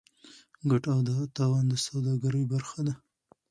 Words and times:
ګټه 0.69 0.89
او 0.95 0.99
تاوان 1.37 1.65
د 1.71 1.73
سوداګرۍ 1.85 2.43
برخه 2.53 2.79
ده. 2.87 2.93